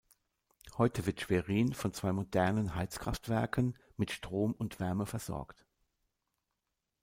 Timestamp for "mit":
3.97-4.09